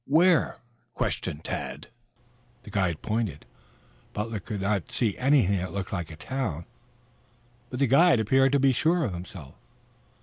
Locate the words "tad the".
1.43-2.71